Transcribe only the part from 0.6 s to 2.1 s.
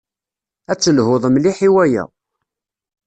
Ad telhuḍ mliḥ i waya.